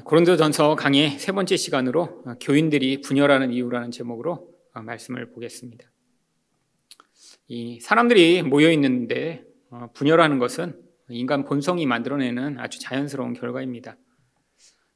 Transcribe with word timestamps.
고린도전서 0.00 0.76
강의 0.76 1.10
세 1.18 1.32
번째 1.32 1.54
시간으로 1.58 2.24
교인들이 2.40 3.02
분열하는 3.02 3.52
이유라는 3.52 3.90
제목으로 3.90 4.48
말씀을 4.72 5.32
보겠습니다. 5.32 5.84
이 7.48 7.78
사람들이 7.78 8.42
모여 8.42 8.70
있는데 8.72 9.44
분열하는 9.92 10.38
것은 10.38 10.80
인간 11.10 11.44
본성이 11.44 11.84
만들어내는 11.84 12.58
아주 12.58 12.80
자연스러운 12.80 13.34
결과입니다. 13.34 13.98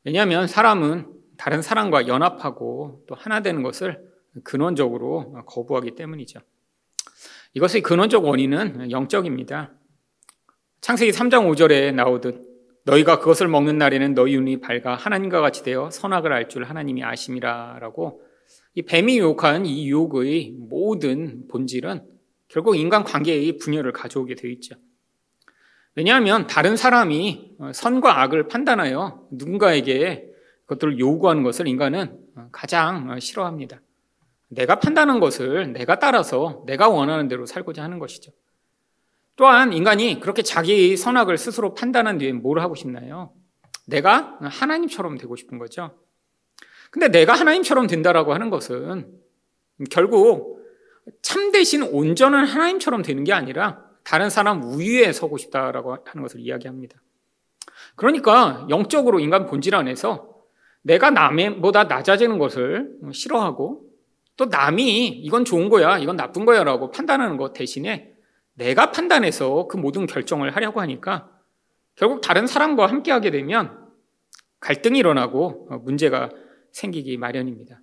왜냐하면 0.05 0.47
사람은 0.47 1.13
다른 1.37 1.61
사람과 1.61 2.09
연합하고 2.09 3.05
또 3.07 3.15
하나 3.15 3.43
되는 3.43 3.63
것을 3.63 4.03
근원적으로 4.45 5.45
거부하기 5.45 5.95
때문이죠. 5.95 6.41
이것의 7.53 7.83
근원적 7.83 8.25
원인은 8.25 8.91
영적입니다. 8.91 9.75
창세기 10.81 11.13
3장 11.13 11.53
5절에 11.53 11.95
나오듯 11.95 12.56
너희가 12.87 13.19
그것을 13.19 13.49
먹는 13.49 13.79
날에는 13.79 14.15
너희 14.15 14.37
눈이 14.37 14.61
밝아 14.61 14.95
하나님과 14.95 15.41
같이 15.41 15.63
되어 15.65 15.91
선악을 15.91 16.33
알 16.33 16.49
줄 16.49 16.65
하나님이 16.65 17.03
아심이라라고 17.03 18.23
이 18.75 18.83
뱀이 18.83 19.19
유혹한 19.19 19.67
이 19.67 19.89
유혹의 19.89 20.55
모든 20.57 21.49
본질은 21.49 22.03
결국 22.49 22.77
인간 22.77 23.03
관계의 23.03 23.59
분열을 23.59 23.93
가져오게 23.93 24.37
되어 24.37 24.51
있죠. 24.53 24.77
왜냐하면 25.97 26.47
다른 26.47 26.77
사람이 26.77 27.57
선과 27.75 28.23
악을 28.23 28.49
판단하여 28.49 29.27
누군가에게 29.33 30.31
그것들을 30.67 31.01
요구하는 31.01 31.43
것을 31.43 31.67
인간은 31.67 32.17
가장 32.53 33.19
싫어합니다. 33.19 33.81
내가 34.49 34.79
판단한 34.79 35.19
것을 35.19 35.73
내가 35.73 35.99
따라서 35.99 36.63
내가 36.67 36.89
원하는 36.89 37.27
대로 37.27 37.47
살고자 37.47 37.83
하는 37.83 37.99
것이죠. 37.99 38.31
또한 39.37 39.73
인간이 39.73 40.19
그렇게 40.19 40.43
자기의 40.43 40.97
선악을 40.97 41.37
스스로 41.39 41.75
판단한 41.75 42.19
뒤에 42.19 42.33
뭘 42.33 42.59
하고 42.59 42.75
싶나요? 42.75 43.33
내가 43.87 44.39
하나님처럼 44.41 45.19
되고 45.19 45.37
싶은 45.37 45.59
거죠. 45.59 45.97
근데 46.91 47.09
내가 47.09 47.35
하나님처럼 47.35 47.87
된다라고 47.87 48.33
하는 48.33 48.51
것은 48.51 49.13
결국 49.91 50.65
참되신 51.23 51.83
온전한 51.83 52.47
하나님처럼 52.47 53.03
되는 53.03 53.25
게 53.25 53.33
아니라 53.33 53.85
다른 54.03 54.31
사람 54.31 54.63
우위에 54.63 55.13
서고 55.13 55.37
싶다라고 55.37 55.99
하는 56.05 56.23
것을 56.23 56.41
이야기합니다. 56.41 57.01
그러니까 57.95 58.67
영적으로 58.71 59.21
인간 59.21 59.47
본질 59.47 59.75
안에서 59.75 60.35
내가 60.83 61.11
남보다 61.11 61.85
낮아지는 61.85 62.39
것을 62.39 62.97
싫어하고 63.13 63.85
또 64.37 64.47
남이 64.47 65.09
이건 65.09 65.45
좋은 65.45 65.69
거야, 65.69 65.99
이건 65.99 66.17
나쁜 66.17 66.45
거야라고 66.45 66.91
판단하는 66.91 67.37
것 67.37 67.53
대신에 67.53 68.16
내가 68.57 68.91
판단해서 68.91 69.69
그 69.69 69.77
모든 69.77 70.07
결정을 70.07 70.55
하려고 70.57 70.81
하니까 70.81 71.31
결국 71.95 72.21
다른 72.21 72.47
사람과 72.47 72.87
함께 72.87 73.13
하게 73.13 73.31
되면 73.31 73.87
갈등이 74.61 74.99
일어나고 74.99 75.69
문제가 75.85 76.31
생기기 76.73 77.17
마련입니다. 77.17 77.81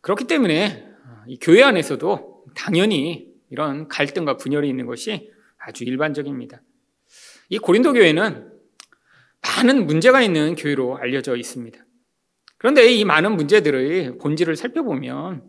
그렇기 0.00 0.24
때문에 0.24 0.86
이 1.26 1.38
교회 1.40 1.62
안에서도 1.62 2.44
당연히 2.54 3.32
이런 3.50 3.88
갈등과 3.88 4.36
분열이 4.36 4.68
있는 4.68 4.86
것이 4.86 5.30
아주 5.58 5.84
일반적입니다. 5.84 6.62
이 7.48 7.58
고린도 7.58 7.94
교회는 7.94 8.50
많은 9.42 9.86
문제가 9.86 10.22
있는 10.22 10.54
교회로 10.54 10.96
알려져 10.96 11.36
있습니다. 11.36 11.78
그런데 12.58 12.90
이 12.92 13.04
많은 13.04 13.36
문제들의 13.36 14.18
본질을 14.18 14.56
살펴보면 14.56 15.44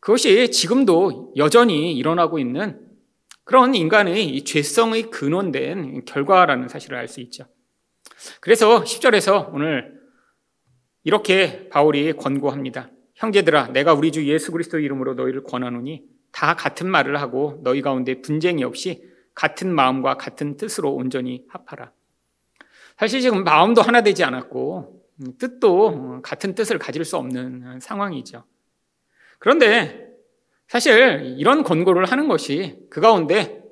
그것이 0.00 0.50
지금도 0.50 1.34
여전히 1.36 1.96
일어나고 1.96 2.38
있는 2.38 2.87
그런 3.48 3.74
인간의 3.74 4.44
죄성의 4.44 5.04
근원된 5.04 6.04
결과라는 6.04 6.68
사실을 6.68 6.98
알 6.98 7.08
수 7.08 7.22
있죠. 7.22 7.46
그래서 8.42 8.84
10절에서 8.84 9.54
오늘 9.54 9.98
이렇게 11.02 11.70
바울이 11.70 12.12
권고합니다. 12.12 12.90
형제들아, 13.14 13.68
내가 13.68 13.94
우리 13.94 14.12
주 14.12 14.28
예수 14.28 14.52
그리스도 14.52 14.78
이름으로 14.78 15.14
너희를 15.14 15.44
권하노니 15.44 16.04
다 16.30 16.56
같은 16.56 16.90
말을 16.90 17.22
하고 17.22 17.62
너희 17.64 17.80
가운데 17.80 18.20
분쟁이 18.20 18.64
없이 18.64 19.02
같은 19.34 19.74
마음과 19.74 20.18
같은 20.18 20.58
뜻으로 20.58 20.92
온전히 20.92 21.46
합하라. 21.48 21.90
사실 22.98 23.22
지금 23.22 23.44
마음도 23.44 23.80
하나 23.80 24.02
되지 24.02 24.24
않았고 24.24 25.06
뜻도 25.38 26.20
같은 26.20 26.54
뜻을 26.54 26.78
가질 26.78 27.02
수 27.06 27.16
없는 27.16 27.80
상황이죠. 27.80 28.44
그런데 29.38 30.07
사실 30.68 31.34
이런 31.38 31.62
권고를 31.62 32.04
하는 32.04 32.28
것이 32.28 32.78
그 32.90 33.00
가운데 33.00 33.62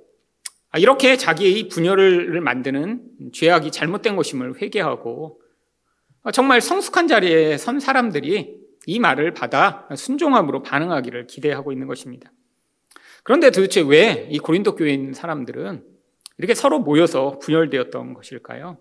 아, 0.70 0.78
이렇게 0.78 1.16
자기의 1.16 1.68
분열을 1.68 2.40
만드는 2.40 3.32
죄악이 3.32 3.70
잘못된 3.70 4.16
것임을 4.16 4.60
회개하고 4.60 5.40
아, 6.22 6.32
정말 6.32 6.60
성숙한 6.60 7.06
자리에 7.06 7.58
선 7.58 7.80
사람들이 7.80 8.56
이 8.86 8.98
말을 8.98 9.34
받아 9.34 9.88
순종함으로 9.94 10.62
반응하기를 10.62 11.26
기대하고 11.26 11.72
있는 11.72 11.86
것입니다. 11.86 12.32
그런데 13.22 13.50
도대체 13.50 13.80
왜 13.82 14.28
이 14.30 14.38
고린도 14.38 14.76
교회에 14.76 14.94
있는 14.94 15.12
사람들은 15.12 15.84
이렇게 16.38 16.54
서로 16.54 16.78
모여서 16.78 17.38
분열되었던 17.40 18.14
것일까요? 18.14 18.78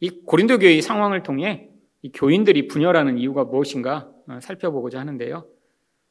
이 0.00 0.10
고린도 0.24 0.58
교회의 0.58 0.80
상황을 0.82 1.22
통해 1.22 1.68
이 2.02 2.12
교인들이 2.12 2.68
분열하는 2.68 3.18
이유가 3.18 3.44
무엇인가 3.44 4.08
어, 4.28 4.38
살펴보고자 4.40 5.00
하는데요. 5.00 5.46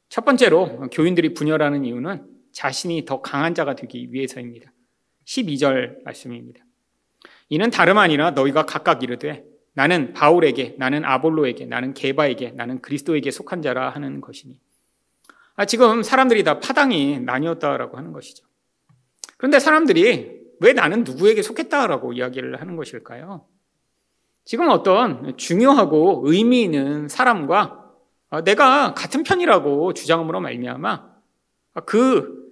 첫 0.10 0.26
번째로 0.26 0.90
교인들이 0.92 1.34
분열하는 1.34 1.86
이유는 1.86 2.26
자신이 2.52 3.06
더 3.06 3.22
강한 3.22 3.54
자가 3.54 3.76
되기 3.76 4.12
위해서입니다. 4.12 4.72
12절 5.26 6.04
말씀입니다. 6.04 6.64
이는 7.50 7.70
다름 7.70 7.98
아니라 7.98 8.32
너희가 8.32 8.66
각각 8.66 9.04
이르되 9.04 9.46
나는 9.74 10.14
바울에게, 10.14 10.76
나는 10.80 11.06
아볼로에게, 11.06 11.68
나는 11.68 11.94
게바에게, 11.94 12.54
나는 12.56 12.82
그리스도에게 12.82 13.30
속한 13.30 13.62
자라 13.62 13.92
하는 13.92 14.22
것이니. 14.22 14.60
아, 15.56 15.66
지금 15.66 16.02
사람들이 16.02 16.44
다 16.44 16.60
파당이 16.60 17.20
나뉘었다라고 17.20 17.96
하는 17.96 18.12
것이죠. 18.12 18.44
그런데 19.38 19.60
사람들이 19.60 20.42
왜 20.62 20.74
나는 20.74 21.04
누구에게 21.04 21.44
속했다라고 21.44 22.14
이야기를 22.14 22.60
하는 22.60 22.76
것일까요? 22.76 23.46
지금 24.46 24.70
어떤 24.70 25.38
중요하고 25.38 26.24
의미 26.26 26.64
있는 26.64 27.08
사람과 27.08 27.62
아, 27.62 27.77
내가 28.44 28.94
같은 28.94 29.24
편이라고 29.24 29.94
주장함으로 29.94 30.42
말미암아 30.42 31.04
그 31.86 32.48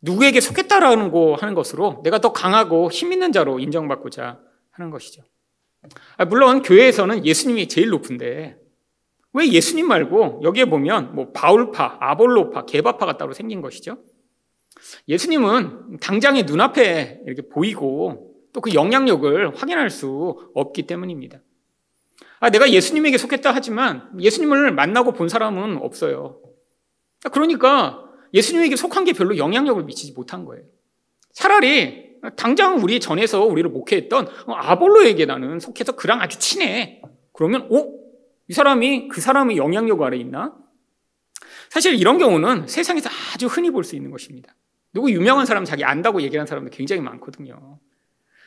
누구에게 0.00 0.40
속했다라는 0.40 1.10
거 1.10 1.34
하는 1.34 1.54
것으로 1.54 2.00
내가 2.04 2.18
더 2.18 2.32
강하고 2.32 2.90
힘 2.90 3.12
있는 3.12 3.32
자로 3.32 3.58
인정받고자 3.58 4.40
하는 4.70 4.90
것이죠. 4.90 5.22
아, 6.16 6.24
물론 6.24 6.62
교회에서는 6.62 7.24
예수님이 7.24 7.68
제일 7.68 7.88
높은데 7.90 8.58
왜 9.32 9.48
예수님 9.48 9.88
말고 9.88 10.40
여기에 10.44 10.66
보면 10.66 11.14
뭐 11.14 11.32
바울파, 11.32 11.98
아볼로파, 12.00 12.66
게바파가 12.66 13.16
따로 13.16 13.32
생긴 13.32 13.60
것이죠. 13.60 13.98
예수님은 15.08 15.98
당장의 16.00 16.44
눈앞에 16.44 17.22
이렇게 17.26 17.42
보이고 17.48 18.32
또 18.52 18.60
그 18.60 18.74
영향력을 18.74 19.56
확인할 19.56 19.90
수 19.90 20.50
없기 20.54 20.86
때문입니다. 20.86 21.40
아, 22.42 22.50
내가 22.50 22.72
예수님에게 22.72 23.18
속했다 23.18 23.52
하지만 23.54 24.10
예수님을 24.18 24.72
만나고 24.72 25.12
본 25.12 25.28
사람은 25.28 25.76
없어요. 25.76 26.40
그러니까 27.30 28.02
예수님에게 28.34 28.74
속한 28.74 29.04
게 29.04 29.12
별로 29.12 29.36
영향력을 29.36 29.80
미치지 29.84 30.12
못한 30.12 30.44
거예요. 30.44 30.64
차라리 31.32 32.16
당장 32.34 32.78
우리 32.82 32.98
전에서 32.98 33.44
우리를 33.44 33.70
목회했던 33.70 34.26
아볼로에게 34.48 35.24
나는 35.24 35.60
속해서 35.60 35.92
그랑 35.92 36.20
아주 36.20 36.40
친해. 36.40 37.00
그러면, 37.32 37.68
어? 37.70 37.86
이 38.48 38.52
사람이 38.52 39.06
그 39.06 39.20
사람의 39.20 39.56
영향력 39.56 40.02
아래 40.02 40.16
있나? 40.16 40.52
사실 41.70 41.94
이런 41.94 42.18
경우는 42.18 42.66
세상에서 42.66 43.08
아주 43.32 43.46
흔히 43.46 43.70
볼 43.70 43.84
수 43.84 43.94
있는 43.94 44.10
것입니다. 44.10 44.52
누구 44.92 45.12
유명한 45.12 45.46
사람 45.46 45.64
자기 45.64 45.84
안다고 45.84 46.20
얘기하는 46.22 46.48
사람도 46.48 46.70
굉장히 46.70 47.02
많거든요. 47.02 47.78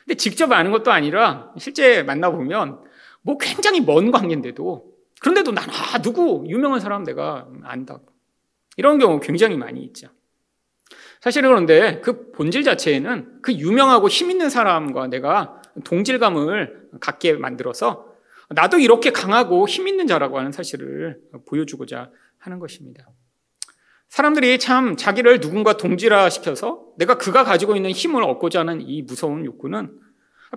근데 0.04 0.16
직접 0.16 0.52
아는 0.52 0.70
것도 0.70 0.92
아니라 0.92 1.54
실제 1.56 2.02
만나보면 2.02 2.84
뭐 3.26 3.36
굉장히 3.38 3.80
먼 3.80 4.12
관계인데도 4.12 4.94
그런데도 5.20 5.50
난 5.50 5.68
아, 5.68 5.98
누구 6.00 6.44
유명한 6.46 6.78
사람 6.78 7.02
내가 7.02 7.48
안다고. 7.64 8.06
이런 8.76 8.98
경우 8.98 9.18
굉장히 9.18 9.56
많이 9.56 9.82
있죠. 9.82 10.08
사실은 11.20 11.48
그런데 11.48 12.00
그 12.02 12.30
본질 12.30 12.62
자체에는 12.62 13.42
그 13.42 13.52
유명하고 13.52 14.08
힘 14.08 14.30
있는 14.30 14.48
사람과 14.48 15.08
내가 15.08 15.60
동질감을 15.82 16.90
갖게 17.00 17.32
만들어서 17.32 18.14
나도 18.50 18.78
이렇게 18.78 19.10
강하고 19.10 19.66
힘 19.66 19.88
있는 19.88 20.06
자라고 20.06 20.38
하는 20.38 20.52
사실을 20.52 21.18
보여주고자 21.48 22.10
하는 22.38 22.60
것입니다. 22.60 23.08
사람들이 24.08 24.60
참 24.60 24.96
자기를 24.96 25.40
누군가 25.40 25.76
동질화 25.76 26.30
시켜서 26.30 26.84
내가 26.96 27.18
그가 27.18 27.42
가지고 27.42 27.74
있는 27.74 27.90
힘을 27.90 28.22
얻고자 28.22 28.60
하는 28.60 28.80
이 28.82 29.02
무서운 29.02 29.44
욕구는 29.44 30.05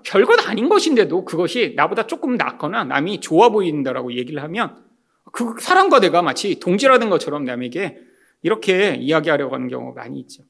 별것 0.04 0.48
아닌 0.48 0.70
것인데도 0.70 1.26
그것이 1.26 1.74
나보다 1.76 2.08
조금 2.08 2.36
낫거나 2.36 2.84
남이 2.84 3.22
좋아 3.22 3.50
보인다라고 3.50 4.14
얘기를 4.14 4.42
하면 4.44 4.84
그 5.32 5.56
사람과 5.60 6.00
내가 6.00 6.22
마치 6.22 6.60
동질화된 6.60 7.10
것처럼 7.10 7.44
남에게 7.44 8.00
이렇게 8.42 8.96
이야기하려고 8.96 9.54
하는 9.56 9.68
경우가 9.68 10.02
많이 10.02 10.20
있죠. 10.22 10.44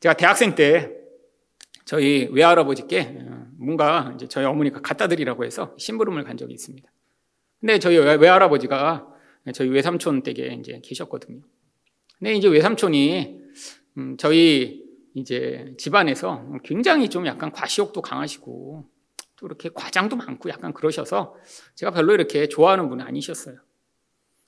제가 0.00 0.14
대학생 0.14 0.54
때 0.54 0.90
저희 1.84 2.28
외할아버지께 2.30 3.18
뭔가 3.58 4.12
이제 4.14 4.28
저희 4.28 4.44
어머니가 4.44 4.80
갖다 4.80 5.08
드리라고 5.08 5.44
해서 5.44 5.74
심부름을 5.78 6.24
간 6.24 6.36
적이 6.36 6.54
있습니다. 6.54 6.90
근데 7.60 7.78
저희 7.78 7.96
외할아버지가 7.96 9.06
저희 9.52 9.68
외삼촌 9.68 10.22
댁에 10.22 10.56
이제 10.60 10.80
계셨거든요. 10.82 11.40
근데 12.18 12.34
이제 12.34 12.48
외삼촌이 12.48 13.40
음, 13.98 14.16
저희 14.18 14.83
이제 15.14 15.74
집안에서 15.78 16.44
굉장히 16.64 17.08
좀 17.08 17.26
약간 17.26 17.52
과시욕도 17.52 18.02
강하시고 18.02 18.88
또 19.36 19.46
이렇게 19.46 19.70
과장도 19.72 20.16
많고 20.16 20.48
약간 20.50 20.72
그러셔서 20.72 21.36
제가 21.74 21.92
별로 21.92 22.12
이렇게 22.14 22.48
좋아하는 22.48 22.88
분은 22.88 23.04
아니셨어요. 23.06 23.56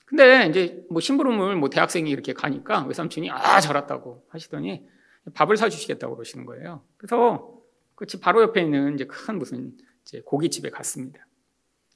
근데 0.06 0.46
이제 0.46 0.84
뭐 0.90 1.00
심부름을 1.00 1.56
뭐 1.56 1.68
대학생이 1.70 2.10
이렇게 2.10 2.32
가니까 2.32 2.84
외삼촌이 2.84 3.30
아 3.30 3.60
잘했다고 3.60 4.26
하시더니 4.28 4.86
밥을 5.34 5.56
사주시겠다고 5.56 6.16
그러시는 6.16 6.46
거예요. 6.46 6.82
그래서 6.96 7.52
그 7.94 8.06
집 8.06 8.20
바로 8.20 8.42
옆에 8.42 8.60
있는 8.62 8.94
이제 8.94 9.04
큰 9.06 9.38
무슨 9.38 9.72
이제 10.02 10.20
고깃집에 10.24 10.70
갔습니다. 10.70 11.26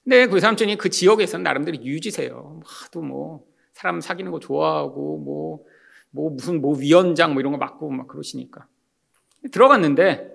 근데 0.03 0.27
그 0.27 0.35
외삼촌이 0.35 0.77
그 0.77 0.89
지역에서는 0.91 1.45
나름대로 1.45 1.77
유지세요. 1.85 2.61
하도 2.65 3.03
뭐 3.03 3.47
사람 3.75 4.01
사귀는 4.01 4.33
거 4.33 4.41
좋아하고 4.41 5.19
뭐 5.19 5.65
뭐 6.11 6.31
무슨 6.31 6.61
뭐 6.61 6.77
위원장 6.77 7.33
뭐 7.35 7.41
이런 7.41 7.53
거 7.53 7.59
맡고 7.59 7.91
막 7.91 8.09
그러시니까 8.09 8.67
들어갔는데 9.53 10.31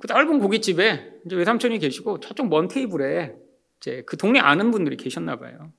그 0.00 0.06
짧은 0.08 0.38
고깃집에 0.40 1.20
이제 1.26 1.36
외삼촌이 1.36 1.78
계시고 1.78 2.20
저쪽 2.20 2.48
먼 2.48 2.68
테이블에 2.68 3.34
이제 3.80 4.02
그 4.06 4.16
동네 4.16 4.38
아는 4.40 4.70
분들이 4.70 4.96
계셨나 4.96 5.36
봐요. 5.38 5.72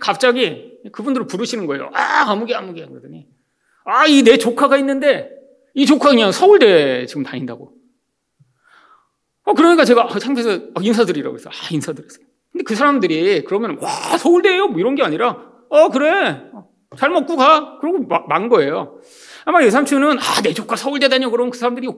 갑자기 0.00 0.78
그분들을 0.92 1.26
부르시는 1.26 1.66
거예요. 1.66 1.90
아 1.94 2.24
아무개 2.30 2.54
아무개 2.54 2.84
그러더니 2.86 3.28
아 3.84 4.06
이 4.06 4.22
내 4.22 4.38
조카가 4.38 4.76
있는데 4.78 5.30
이 5.74 5.86
조카 5.86 6.10
그냥 6.10 6.32
서울대 6.32 7.06
지금 7.06 7.22
다닌다고. 7.22 7.72
어 9.44 9.52
그러니까 9.52 9.84
제가 9.84 10.08
창피해서 10.18 10.54
어, 10.74 10.80
인사드리라고 10.80 11.36
해서 11.36 11.50
아 11.50 11.52
인사드렸어요. 11.70 12.24
근데 12.50 12.64
그 12.64 12.74
사람들이 12.74 13.44
그러면 13.44 13.78
와 13.80 14.16
서울대예요 14.16 14.68
뭐 14.68 14.78
이런 14.80 14.94
게 14.94 15.02
아니라 15.02 15.52
어 15.68 15.88
그래 15.90 16.44
잘 16.96 17.10
먹고 17.10 17.36
가. 17.36 17.78
그러고 17.78 18.06
만 18.28 18.48
거예요. 18.48 19.00
아마 19.44 19.62
예삼촌은 19.62 20.18
아, 20.18 20.42
내 20.42 20.52
조카 20.54 20.76
서울대 20.76 21.08
다녀. 21.08 21.30
그러면 21.30 21.50
그 21.50 21.58
사람들이 21.58 21.86
와! 21.88 21.94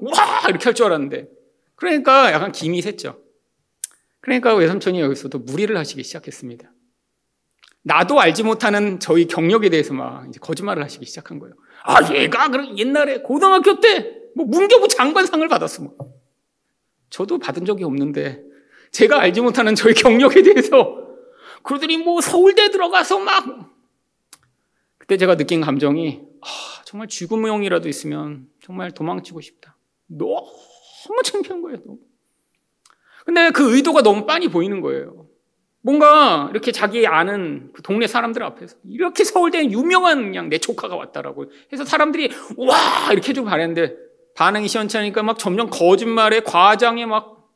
이렇게 0.49 0.65
할 0.65 0.75
줄 0.75 0.87
알았는데. 0.87 1.29
그러니까 1.75 2.33
약간 2.33 2.53
김이 2.53 2.81
샜죠. 2.81 3.19
그러니까 4.21 4.55
외삼촌이 4.55 5.01
여기서도 5.01 5.39
무리를 5.41 5.77
하시기 5.77 6.03
시작했습니다. 6.03 6.71
나도 7.83 8.21
알지 8.21 8.43
못하는 8.43 8.99
저희 8.99 9.27
경력에 9.27 9.69
대해서 9.71 9.95
막 9.95 10.27
이제 10.29 10.41
거짓말을 10.41 10.83
하시기 10.83 11.07
시작한 11.07 11.39
거예요. 11.39 11.55
아, 11.85 12.13
얘가 12.13 12.49
그럼 12.49 12.77
옛날에 12.79 13.19
고등학교 13.23 13.79
때 13.81 14.17
뭐 14.37 14.45
문교부 14.45 14.87
장관상을 14.89 15.49
받았어. 15.49 15.83
뭐. 15.83 15.95
저도 17.09 17.39
받은 17.39 17.65
적이 17.65 17.85
없는데 17.85 18.43
제가 18.93 19.19
알지 19.21 19.41
못하는 19.41 19.75
저희 19.75 19.95
경력에 19.95 20.43
대해서 20.43 20.99
그러더니 21.63 21.97
뭐 21.97 22.21
서울대 22.21 22.71
들어가서 22.71 23.19
막 23.21 23.71
그때 25.07 25.19
제가 25.19 25.37
느낀 25.37 25.61
감정이 25.61 26.21
아, 26.43 26.83
정말 26.85 27.07
죽음용이라도 27.07 27.89
있으면 27.89 28.49
정말 28.61 28.91
도망치고 28.91 29.41
싶다. 29.41 29.77
너무 30.09 31.23
창피한 31.25 31.63
거예요. 31.63 31.79
너무. 31.87 31.99
근데 33.25 33.51
그 33.51 33.77
의도가 33.77 34.03
너무 34.03 34.27
빤히 34.27 34.49
보이는 34.49 34.81
거예요. 34.81 35.29
뭔가 35.81 36.49
이렇게 36.51 36.73
자기 36.73 37.07
아는 37.07 37.71
그 37.73 37.83
동네 37.83 38.09
사람들 38.09 38.43
앞에서 38.43 38.79
이렇게 38.89 39.23
서울대 39.23 39.65
유명한 39.65 40.23
그냥 40.23 40.49
내 40.49 40.59
조카가 40.59 40.97
왔다라고 40.97 41.53
해서 41.73 41.85
사람들이 41.85 42.31
와 42.57 43.13
이렇게 43.13 43.33
좀 43.33 43.45
바랬는데 43.45 43.97
반응이 44.35 44.67
시원찮으니까 44.67 45.23
막 45.23 45.39
점점 45.39 45.71
거짓말에 45.71 46.41
과장에 46.41 47.07
막 47.07 47.49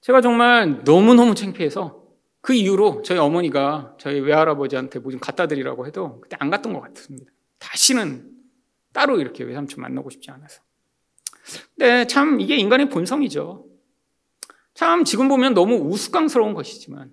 제가 0.00 0.22
정말 0.22 0.80
너무너무 0.84 1.34
창피해서 1.34 2.01
그 2.42 2.52
이후로 2.54 3.02
저희 3.02 3.18
어머니가 3.18 3.94
저희 3.98 4.20
외할아버지한테 4.20 4.98
뭐 4.98 5.10
좀 5.12 5.20
갖다 5.20 5.46
드리라고 5.46 5.86
해도 5.86 6.20
그때 6.20 6.36
안 6.40 6.50
갔던 6.50 6.72
것 6.72 6.80
같습니다. 6.80 7.32
다시는 7.58 8.28
따로 8.92 9.20
이렇게 9.20 9.44
외삼촌 9.44 9.80
만나고 9.80 10.10
싶지 10.10 10.30
않아서. 10.32 10.60
근데 11.76 12.06
참 12.06 12.40
이게 12.40 12.56
인간의 12.56 12.88
본성이죠. 12.90 13.64
참 14.74 15.04
지금 15.04 15.28
보면 15.28 15.54
너무 15.54 15.76
우스꽝스러운 15.76 16.54
것이지만 16.54 17.12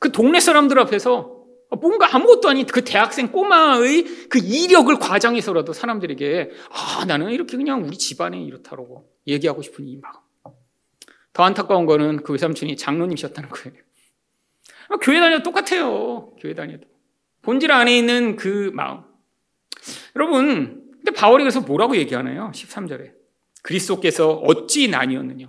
그 0.00 0.10
동네 0.12 0.40
사람들 0.40 0.78
앞에서 0.80 1.32
뭔가 1.80 2.14
아무것도 2.14 2.48
아닌 2.48 2.66
그 2.66 2.84
대학생 2.84 3.30
꼬마의 3.32 4.28
그 4.28 4.38
이력을 4.38 4.94
과장해서라도 4.98 5.72
사람들에게 5.72 6.50
아 6.70 7.04
나는 7.06 7.30
이렇게 7.30 7.56
그냥 7.56 7.84
우리 7.84 7.96
집안에 7.96 8.40
이렇다라고 8.42 9.08
얘기하고 9.26 9.62
싶은 9.62 9.86
이 9.86 9.96
마음. 9.96 10.14
더 11.32 11.42
안타까운 11.42 11.86
거는 11.86 12.22
그 12.22 12.32
외삼촌이 12.32 12.76
장로님이셨다는 12.76 13.48
거예요. 13.48 13.78
아, 14.88 14.96
교회 15.00 15.20
다녀도 15.20 15.42
똑같아요. 15.42 16.32
교회 16.40 16.54
다녀도. 16.54 16.84
본질 17.42 17.70
안에 17.72 17.96
있는 17.96 18.36
그 18.36 18.70
마음. 18.74 19.02
여러분, 20.16 20.82
근데 20.92 21.10
바울이 21.12 21.42
그래서 21.42 21.60
뭐라고 21.60 21.96
얘기하나요? 21.96 22.50
13절에. 22.54 23.12
그리스도께서 23.62 24.32
어찌 24.32 24.88
나뉘었느냐. 24.88 25.48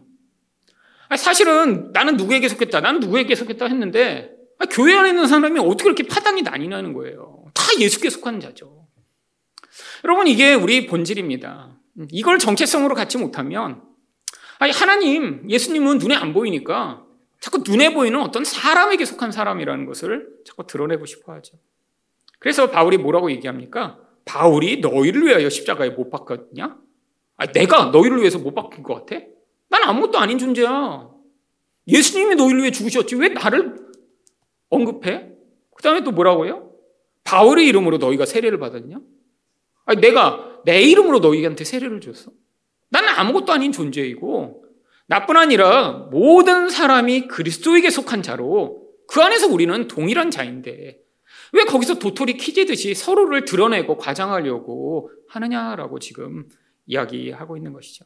사실은 1.18 1.92
나는 1.94 2.18
누구에게 2.18 2.48
속했다, 2.48 2.82
나는 2.82 3.00
누구에게 3.00 3.36
속했다 3.36 3.68
했는데 3.68 4.32
교회 4.72 4.96
안에 4.96 5.10
있는 5.10 5.28
사람이 5.28 5.60
어떻게 5.60 5.86
이렇게 5.86 6.04
파단이 6.04 6.42
나뉘냐는 6.42 6.94
거예요. 6.94 7.46
다 7.54 7.64
예수께 7.80 8.10
속하는 8.10 8.40
자죠. 8.40 8.88
여러분, 10.04 10.28
이게 10.28 10.54
우리 10.54 10.88
본질입니다. 10.88 11.78
이걸 12.12 12.40
정체성으로 12.40 12.96
갖지 12.96 13.18
못하면 13.18 13.82
아니 14.60 14.72
하나님, 14.72 15.50
예수님은 15.50 15.98
눈에 15.98 16.16
안 16.16 16.34
보이니까 16.34 17.05
자꾸 17.46 17.60
눈에 17.60 17.94
보이는 17.94 18.20
어떤 18.20 18.44
사람에게 18.44 19.06
속한 19.06 19.32
사람이라는 19.32 19.86
것을 19.86 20.30
자꾸 20.48 20.66
드러내고 20.66 21.06
싶어 21.06 21.32
하죠. 21.34 21.60
그래서 22.40 22.72
바울이 22.72 22.98
뭐라고 22.98 23.30
얘기합니까? 23.30 24.00
바울이 24.26 24.80
너희를 24.80 25.28
위하여 25.28 25.48
십자가에 25.48 25.92
못 25.92 26.10
박았냐? 26.10 26.80
아, 27.38 27.46
내가 27.52 27.92
너희를 27.92 28.18
위해서 28.22 28.40
못 28.40 28.56
박힌 28.56 28.82
것 28.82 28.96
같아? 28.96 29.24
난 29.70 29.84
아무것도 29.84 30.18
아닌 30.18 30.40
존재야. 30.40 31.08
예수님이 31.88 32.34
너희를 32.34 32.62
위해 32.62 32.72
죽으셨지. 32.72 33.14
왜 33.14 33.30
나를 33.30 33.76
언급해? 34.70 35.30
그 35.76 35.84
다음에 35.84 36.04
또 36.04 36.10
뭐라고 36.10 36.48
해요? 36.48 36.72
바울의 37.26 37.68
이름으로 37.68 38.00
너희가 38.00 38.26
세례를 38.26 38.58
받았냐? 38.58 39.00
아니, 39.86 40.02
내가 40.02 40.62
내 40.66 40.82
이름으로 40.82 41.20
너희한테 41.20 41.64
세례를 41.64 42.02
줬어? 42.02 42.32
나는 42.90 43.10
아무것도 43.10 43.54
아닌 43.54 43.72
존재이고 43.72 44.35
나뿐 45.08 45.38
아니라 45.38 46.08
모든 46.12 46.70
사람이 46.70 47.28
그리스도에게 47.28 47.90
속한 47.90 48.24
자로 48.24 48.84
그 49.08 49.22
안에서 49.22 49.48
우리는 49.48 49.88
동일한 49.88 50.32
자인데 50.32 51.00
왜 51.54 51.64
거기서 51.64 52.00
도토리 52.00 52.38
키재듯이 52.38 52.96
서로를 52.96 53.46
드러내고 53.46 53.98
과장하려고 53.98 55.12
하느냐라고 55.30 56.00
지금 56.00 56.50
이야기하고 56.86 57.58
있는 57.58 57.72
것이죠. 57.74 58.06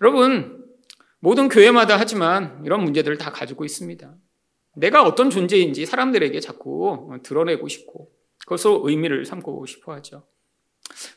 여러분, 0.00 0.64
모든 1.18 1.48
교회마다 1.48 1.98
하지만 1.98 2.62
이런 2.64 2.82
문제들을 2.82 3.18
다 3.18 3.30
가지고 3.30 3.64
있습니다. 3.64 4.14
내가 4.76 5.02
어떤 5.02 5.28
존재인지 5.28 5.84
사람들에게 5.84 6.38
자꾸 6.40 7.18
드러내고 7.22 7.68
싶고 7.68 8.10
그것으로 8.38 8.88
의미를 8.88 9.24
삼고 9.24 9.66
싶어 9.66 9.92
하죠. 9.94 10.26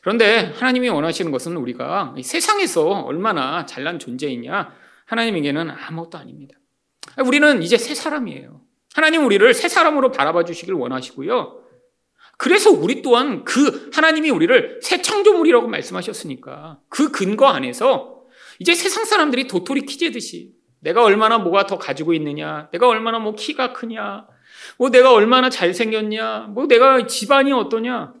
그런데 0.00 0.52
하나님이 0.56 0.88
원하시는 0.88 1.30
것은 1.30 1.56
우리가 1.56 2.14
세상에서 2.22 3.02
얼마나 3.02 3.66
잘난 3.66 3.98
존재이냐 3.98 4.72
하나님에게는 5.06 5.70
아무것도 5.70 6.18
아닙니다. 6.18 6.56
우리는 7.24 7.62
이제 7.62 7.76
새 7.76 7.94
사람이에요. 7.94 8.60
하나님 8.94 9.24
우리를 9.24 9.52
새 9.54 9.68
사람으로 9.68 10.12
바라봐 10.12 10.44
주시길 10.44 10.74
원하시고요. 10.74 11.60
그래서 12.36 12.70
우리 12.70 13.02
또한 13.02 13.44
그 13.44 13.90
하나님이 13.92 14.30
우리를 14.30 14.80
새 14.82 15.02
창조물이라고 15.02 15.68
말씀하셨으니까 15.68 16.80
그 16.88 17.10
근거 17.10 17.46
안에서 17.46 18.22
이제 18.58 18.74
세상 18.74 19.04
사람들이 19.04 19.46
도토리 19.46 19.82
키재듯이 19.82 20.52
내가 20.80 21.02
얼마나 21.02 21.38
뭐가 21.38 21.66
더 21.66 21.78
가지고 21.78 22.12
있느냐, 22.14 22.68
내가 22.70 22.88
얼마나 22.88 23.18
뭐 23.18 23.34
키가 23.34 23.72
크냐, 23.72 24.26
뭐 24.78 24.90
내가 24.90 25.12
얼마나 25.12 25.48
잘생겼냐, 25.48 26.48
뭐 26.50 26.66
내가 26.66 27.06
집안이 27.06 27.52
어떠냐, 27.52 28.12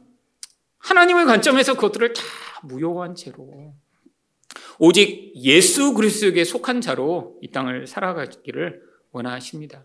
하나님의 0.84 1.24
관점에서 1.24 1.74
그것들을 1.74 2.12
다 2.12 2.22
무효한 2.62 3.14
채로 3.14 3.74
오직 4.78 5.32
예수 5.36 5.94
그리스도에게 5.94 6.44
속한 6.44 6.80
자로 6.80 7.38
이 7.42 7.50
땅을 7.50 7.86
살아가기를 7.86 8.82
원하십니다. 9.12 9.84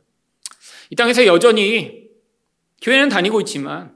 이 0.90 0.96
땅에서 0.96 1.26
여전히 1.26 2.10
교회는 2.82 3.10
다니고 3.10 3.40
있지만 3.42 3.96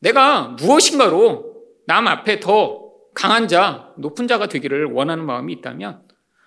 내가 0.00 0.48
무엇인가로 0.48 1.52
남 1.86 2.08
앞에 2.08 2.40
더 2.40 2.90
강한 3.14 3.46
자, 3.46 3.92
높은 3.98 4.26
자가 4.26 4.46
되기를 4.48 4.86
원하는 4.86 5.24
마음이 5.24 5.52
있다면 5.54 6.02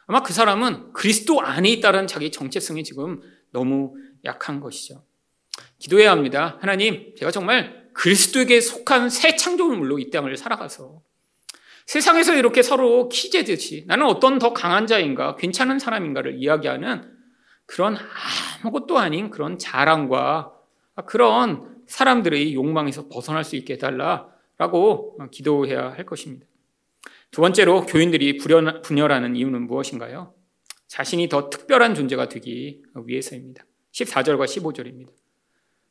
아마 0.08 0.24
그 0.24 0.34
사람은 0.34 0.94
그리스도 0.94 1.42
안에 1.42 1.70
있다는 1.70 2.08
자기 2.08 2.32
정체성이 2.32 2.84
지금 2.84 3.22
너무 3.52 3.96
약한 4.26 4.60
것이죠. 4.60 5.04
기도해야 5.80 6.12
합니다. 6.12 6.58
하나님, 6.60 7.14
제가 7.16 7.32
정말 7.32 7.85
그리스도에게 7.96 8.62
속한 8.62 9.10
새 9.10 9.36
창조물로 9.36 10.00
이 10.00 10.10
땅을 10.10 10.38
살아가서 10.38 11.02
세상에서 11.86 12.36
이렇게 12.36 12.62
서로 12.62 13.10
키재듯이 13.10 13.86
나는 13.88 14.06
어떤 14.06 14.38
더 14.40 14.54
강한 14.54 14.86
자인가, 14.88 15.36
괜찮은 15.36 15.80
사람인가를 15.80 16.36
이야기하는 16.36 17.14
그런 17.66 17.98
아무것도 18.64 18.98
아닌 18.98 19.30
그런 19.30 19.58
자랑과 19.58 20.54
그런 21.06 21.84
사람들의 21.88 22.54
욕망에서 22.54 23.08
벗어날 23.08 23.44
수 23.44 23.56
있게 23.56 23.76
해달라라고 23.76 25.18
기도해야 25.32 25.92
할 25.92 26.06
것입니다. 26.06 26.46
두 27.32 27.42
번째로 27.42 27.86
교인들이 27.86 28.38
분열하는 28.38 29.36
이유는 29.36 29.68
무엇인가요? 29.68 30.34
자신이 30.88 31.30
더 31.30 31.50
특별한 31.50 31.96
존재가 31.96 32.30
되기 32.30 32.84
위해서입니다. 33.06 33.66
14절과 33.92 34.46
15절입니다. 34.46 35.10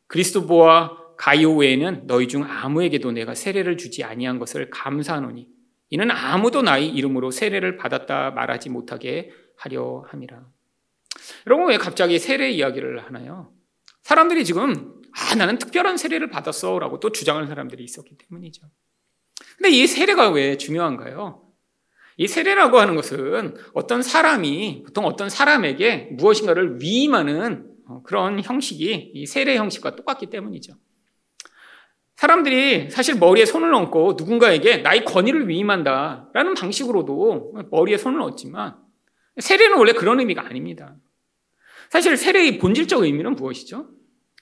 그리스도보와 0.07 1.04
가이오 1.17 1.57
외에는 1.57 2.07
너희 2.07 2.29
중 2.29 2.45
아무에게도 2.45 3.13
내가 3.13 3.35
세례를 3.35 3.77
주지 3.77 4.05
아니한 4.05 4.39
것을 4.39 4.71
감사하노니 4.71 5.49
이는 5.91 6.11
아무도 6.11 6.63
나의 6.63 6.89
이름으로 6.89 7.31
세례를 7.31 7.77
받았다 7.77 8.33
말하지 8.33 8.71
못하게 8.71 9.31
하려 9.57 10.05
함이라. 10.09 10.45
여러분 11.47 11.69
왜 11.69 11.79
갑자기 11.79 12.19
세례 12.19 12.51
이야기를 12.51 13.05
하나요? 13.05 13.53
사람들이 14.03 14.45
지금 14.45 15.01
아 15.13 15.35
나는 15.37 15.59
특별한 15.59 15.97
세례를 15.97 16.29
받았어라고 16.31 17.01
또 17.01 17.13
주장하는 17.13 17.49
사람들이 17.49 17.85
있었기 17.85 18.17
때문이죠. 18.17 18.69
근데 19.57 19.71
이 19.71 19.87
세례가 19.87 20.31
왜 20.31 20.57
중요한가요? 20.57 21.45
이 22.17 22.29
세례라고 22.29 22.79
하는 22.79 22.95
것은 22.95 23.57
어떤 23.73 24.03
사람이 24.03 24.85
보통 24.87 25.05
어떤 25.05 25.29
사람에게 25.29 26.11
무엇인가를 26.13 26.81
위임하는 26.81 27.71
어, 27.87 28.03
그런 28.03 28.41
형식이 28.43 29.13
이 29.15 29.27
세례 29.27 29.57
형식과 29.57 29.97
똑같기 29.97 30.27
때문이죠. 30.27 30.75
사람들이 32.17 32.91
사실 32.91 33.17
머리에 33.17 33.45
손을 33.45 33.75
얹고 33.75 34.15
누군가에게 34.17 34.79
나의 34.79 35.05
권위를 35.05 35.49
위임한다라는 35.49 36.55
방식으로도 36.55 37.55
머리에 37.71 37.99
손을 37.99 38.21
얹지만 38.21 38.77
세례는 39.39 39.77
원래 39.77 39.93
그런 39.93 40.21
의미가 40.21 40.47
아닙니다. 40.47 40.97
사실 41.91 42.17
세례의 42.17 42.59
본질적 42.59 43.03
의미는 43.03 43.35
무엇이죠? 43.35 43.89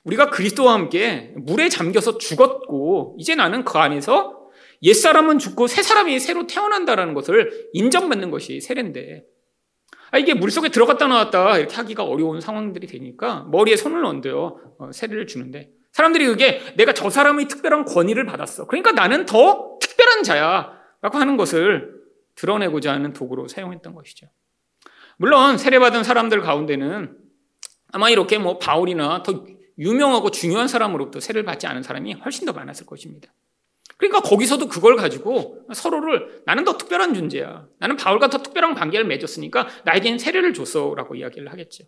우리가 0.05 0.31
그리스도와 0.31 0.75
함께 0.75 1.33
물에 1.37 1.69
잠겨서 1.69 2.19
죽었고 2.19 3.17
이제 3.19 3.35
나는 3.35 3.64
그 3.64 3.79
안에서 3.79 4.43
옛사람은 4.83 5.38
죽고 5.38 5.69
새 5.69 5.83
사람이 5.83 6.19
새로 6.19 6.47
태어난다라는 6.47 7.14
것을 7.14 7.69
인정받는 7.73 8.31
것이 8.31 8.61
세례인데 8.61 9.25
아, 10.11 10.19
이게 10.19 10.35
물속에 10.35 10.69
들어갔다 10.69 11.07
나왔다 11.07 11.59
이렇게 11.59 11.75
하기가 11.75 12.05
어려운 12.05 12.41
상황들이 12.41 12.87
되니까 12.87 13.47
머리에 13.50 13.76
손을 13.76 14.05
얹어요. 14.05 14.76
어, 14.79 14.93
세례를 14.93 15.26
주는데 15.26 15.71
사람들이 15.92 16.26
그게 16.26 16.61
내가 16.76 16.92
저 16.92 17.11
사람의 17.11 17.49
특별한 17.49 17.84
권위를 17.84 18.26
받았어. 18.26 18.66
그러니까 18.66 18.92
나는 18.92 19.26
더 19.26 19.78
특별한 19.80 20.22
자야. 20.22 20.80
라고 21.02 21.18
하는 21.18 21.37
것을 21.37 22.00
드러내고자 22.37 22.92
하는 22.92 23.12
도구로 23.12 23.49
사용했던 23.49 23.94
것이죠. 23.94 24.28
물론 25.16 25.58
세례받은 25.58 26.04
사람들 26.04 26.40
가운데는 26.40 27.16
아마 27.92 28.08
이렇게 28.08 28.38
뭐 28.38 28.58
바울이나 28.58 29.22
더 29.22 29.44
유명하고 29.78 30.30
중요한 30.30 30.68
사람으로부터 30.68 31.20
세례를 31.20 31.44
받지 31.44 31.66
않은 31.66 31.82
사람이 31.82 32.14
훨씬 32.14 32.46
더 32.46 32.52
많았을 32.52 32.87
것입니다. 32.87 33.32
그러니까 33.96 34.20
거기서도 34.20 34.68
그걸 34.68 34.96
가지고 34.96 35.66
서로를 35.72 36.42
나는 36.46 36.64
더 36.64 36.78
특별한 36.78 37.14
존재야. 37.14 37.66
나는 37.78 37.96
바울과 37.96 38.30
더 38.30 38.38
특별한 38.38 38.75
관계를 38.75 39.06
맺었으니까 39.06 39.68
나에겐 39.84 40.18
세례를 40.18 40.54
줬어라고 40.54 41.14
이야기를 41.16 41.50
하겠죠. 41.50 41.84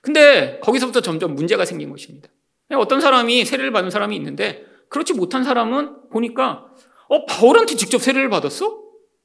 근데 0.00 0.60
거기서부터 0.62 1.00
점점 1.00 1.34
문제가 1.34 1.64
생긴 1.64 1.90
것입니다. 1.90 2.28
어떤 2.76 3.00
사람이 3.00 3.44
세례를 3.44 3.72
받은 3.72 3.90
사람이 3.90 4.14
있는데 4.16 4.64
그렇지 4.88 5.14
못한 5.14 5.44
사람은 5.44 6.10
보니까 6.10 6.66
어 7.08 7.24
바울한테 7.26 7.74
직접 7.76 7.98
세례를 8.00 8.28
받았어? 8.30 8.78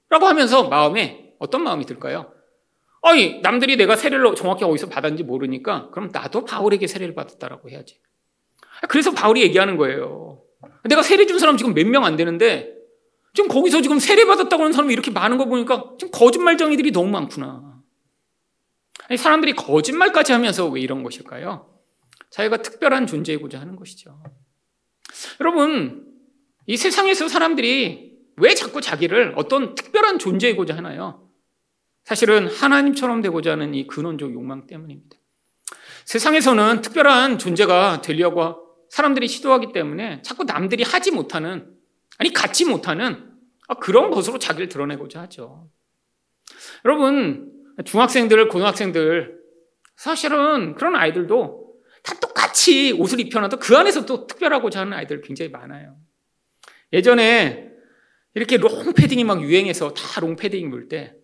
라고 0.10 0.26
하면서 0.28 0.68
마음에 0.68 1.34
어떤 1.40 1.64
마음이 1.64 1.86
들까요? 1.86 2.32
아니 3.02 3.40
남들이 3.42 3.76
내가 3.78 3.96
세례를 3.96 4.36
정확히 4.36 4.64
어디서 4.66 4.90
받았는지 4.90 5.24
모르니까 5.24 5.90
그럼 5.92 6.10
나도 6.12 6.46
바울에게 6.46 6.88
세례를 6.88 7.14
받았다라고 7.14 7.70
해야지. 7.70 8.00
그래서 8.90 9.12
바울이 9.12 9.42
얘기하는 9.44 9.78
거예요. 9.78 10.42
내가 10.84 11.02
세례 11.04 11.26
준 11.26 11.38
사람 11.40 11.58
지금 11.58 11.74
몇 11.74 11.86
명 11.88 12.04
안 12.04 12.16
되는데 12.16 12.74
지금 13.34 13.50
거기서 13.50 13.82
지금 13.82 14.00
세례 14.00 14.26
받았다고 14.26 14.64
하는 14.64 14.74
사람이 14.74 14.94
이렇게 14.94 15.12
많은 15.12 15.38
거 15.38 15.46
보니까 15.46 15.92
지금 16.00 16.12
거짓말쟁이들이 16.12 16.92
너무 16.92 17.10
많구나. 17.10 17.76
아니, 19.08 19.18
사람들이 19.18 19.54
거짓말까지 19.54 20.32
하면서 20.32 20.68
왜 20.68 20.82
이런 20.82 21.04
것일까요? 21.04 21.68
자기가 22.36 22.58
특별한 22.58 23.08
존재이고자 23.08 23.62
하는 23.62 23.78
것이죠. 23.78 24.22
여러분, 25.40 26.06
이 26.66 26.76
세상에서 26.76 27.30
사람들이 27.30 28.14
왜 28.36 28.54
자꾸 28.54 28.82
자기를 28.82 29.36
어떤 29.38 29.74
특별한 29.74 30.20
존재이고자 30.20 30.76
하나요? 30.76 31.30
사실은 32.04 32.48
하나님처럼 32.48 33.22
되고자 33.22 33.54
하는 33.54 33.74
이 33.74 33.88
근원적 33.88 34.34
욕망 34.34 34.68
때문입니다. 34.68 35.18
세상에서는 36.04 36.82
특별한 36.82 37.38
존재가 37.38 38.02
되려고 38.02 38.58
사람들이 38.90 39.30
시도하기 39.30 39.72
때문에 39.72 40.22
자꾸 40.22 40.44
남들이 40.44 40.84
하지 40.84 41.12
못하는, 41.12 41.74
아니, 42.18 42.34
갖지 42.34 42.66
못하는 42.66 43.32
그런 43.80 44.12
것으로 44.12 44.40
자기를 44.40 44.68
드러내고자 44.68 45.22
하죠. 45.22 45.70
여러분, 46.84 47.54
중학생들, 47.86 48.50
고등학생들, 48.50 49.40
사실은 49.96 50.76
그런 50.76 50.98
아이들도 50.98 51.65
다 52.06 52.14
똑같이 52.20 52.92
옷을 52.94 53.20
입혀놔도 53.20 53.58
그 53.58 53.76
안에서 53.76 54.06
또 54.06 54.28
특별하고자 54.28 54.82
하는 54.82 54.94
아이들 54.94 55.22
굉장히 55.22 55.50
많아요. 55.50 55.98
예전에 56.94 57.72
이렇게 58.36 58.58
롱패딩이 58.58 59.24
막 59.24 59.42
유행해서 59.42 59.94
다 59.94 60.22
롱패딩 60.22 60.68
입을 60.68 60.88
때, 60.88 61.16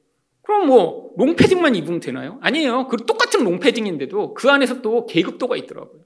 그럼 0.42 0.68
뭐, 0.68 1.12
롱패딩만 1.18 1.76
입으면 1.76 2.00
되나요? 2.00 2.40
아니에요. 2.42 2.88
그 2.88 2.98
똑같은 3.06 3.44
롱패딩인데도 3.44 4.34
그 4.34 4.50
안에서 4.50 4.82
또 4.82 5.06
계급도가 5.06 5.56
있더라고요. 5.56 6.02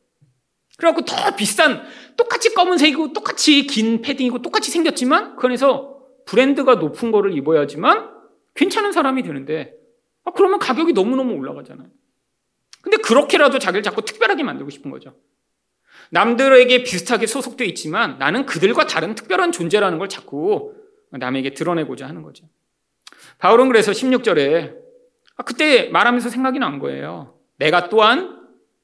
그래갖고 0.78 1.06
더 1.06 1.36
비싼 1.38 1.84
똑같이 2.18 2.54
검은색이고 2.54 3.14
똑같이 3.14 3.66
긴 3.66 4.02
패딩이고 4.02 4.42
똑같이 4.42 4.72
생겼지만 4.72 5.38
그 5.38 5.48
안에서 5.48 6.02
브랜드가 6.26 6.76
높은 6.76 7.12
거를 7.12 7.38
입어야지만 7.38 8.10
괜찮은 8.56 8.92
사람이 8.92 9.24
되는데 9.24 9.74
아, 10.26 10.32
그러면 10.32 10.60
가격이 10.60 10.92
너무너무 10.92 11.34
올라가잖아요. 11.36 11.88
근데 12.86 12.98
그렇게라도 12.98 13.58
자기를 13.58 13.82
자꾸 13.82 14.04
특별하게 14.06 14.44
만들고 14.44 14.70
싶은 14.70 14.92
거죠. 14.92 15.16
남들에게 16.12 16.84
비슷하게 16.84 17.26
소속돼 17.26 17.66
있지만 17.66 18.20
나는 18.20 18.46
그들과 18.46 18.86
다른 18.86 19.16
특별한 19.16 19.52
존재라는 19.52 19.98
걸 19.98 20.08
자꾸 20.08 20.76
남에게 21.10 21.56
드러내고자 21.56 22.08
하는 22.08 22.22
거죠. 22.22 22.48
바울은 23.40 23.70
그래서 23.70 23.92
16절에 23.92 24.76
아, 25.38 25.44
그때 25.44 25.90
말하면서 25.90 26.30
생각이 26.30 26.60
난 26.60 26.78
거예요. 26.78 27.40
내가 27.58 27.90
또한 27.90 28.40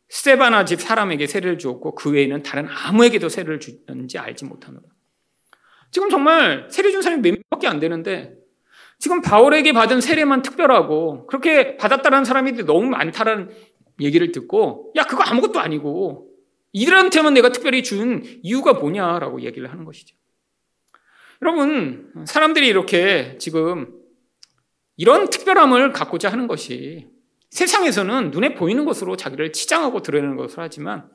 스테바나 0.10 0.66
집 0.66 0.82
사람에게 0.82 1.28
세례를 1.28 1.60
주었고 1.60 1.94
그 1.94 2.12
외에는 2.12 2.42
다른 2.42 2.68
아무에게도 2.68 3.30
세례를 3.30 3.60
주는지 3.60 4.18
알지 4.18 4.46
못하노라. 4.46 4.84
지금 5.92 6.10
정말 6.10 6.68
세례 6.72 6.90
준 6.90 7.04
사람이 7.04 7.22
몇 7.22 7.38
명밖에 7.38 7.68
안 7.68 7.80
되는데 7.80 8.42
지금 9.02 9.22
바울에게 9.22 9.74
받은 9.74 10.00
세례만 10.00 10.42
특별하고 10.42 11.26
그렇게 11.28 11.76
받았다는 11.78 12.24
사람이 12.24 12.54
너무 12.66 12.88
많다라는 12.90 13.50
얘기를 14.00 14.32
듣고 14.32 14.94
야 14.96 15.04
그거 15.04 15.24
아무것도 15.24 15.60
아니고 15.60 16.30
이들한테만 16.74 17.34
내가 17.34 17.50
특별히 17.50 17.84
준 17.84 18.24
이유가 18.44 18.74
뭐냐라고 18.74 19.42
얘기를 19.42 19.70
하는 19.70 19.86
것이죠. 19.86 20.16
여러분 21.42 22.12
사람들이 22.26 22.68
이렇게 22.68 23.38
지금 23.40 23.94
이런 24.96 25.30
특별함을 25.30 25.92
갖고자 25.92 26.32
하는 26.32 26.48
것이 26.48 27.10
세상에서는 27.50 28.32
눈에 28.32 28.54
보이는 28.54 28.86
것으로 28.86 29.18
자기를 29.18 29.52
치장하고 29.52 30.02
드러내는 30.02 30.36
것을 30.38 30.60
하지만 30.60 31.10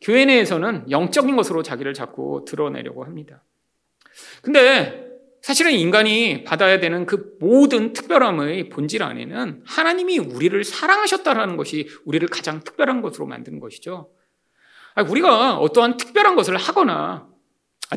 교회 0.00 0.24
내에서는 0.24 0.90
영적인 0.90 1.36
것으로 1.36 1.62
자기를 1.62 1.94
자꾸 1.94 2.44
드러내려고 2.46 3.04
합니다. 3.04 3.44
근데 4.42 5.07
사실은 5.42 5.72
인간이 5.72 6.44
받아야 6.44 6.80
되는 6.80 7.06
그 7.06 7.36
모든 7.40 7.92
특별함의 7.92 8.68
본질 8.68 9.02
안에는 9.02 9.62
하나님이 9.66 10.18
우리를 10.18 10.62
사랑하셨다라는 10.64 11.56
것이 11.56 11.88
우리를 12.04 12.26
가장 12.28 12.60
특별한 12.60 13.02
것으로 13.02 13.26
만드는 13.26 13.60
것이죠. 13.60 14.10
우리가 15.08 15.56
어떠한 15.58 15.96
특별한 15.96 16.34
것을 16.34 16.56
하거나 16.56 17.28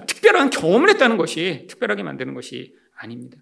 특별한 0.08 0.52
경험을 0.52 0.90
했다는 0.92 1.18
것이 1.18 1.66
특별하게 1.68 2.04
만드는 2.04 2.34
것이 2.34 2.76
아닙니다. 2.96 3.38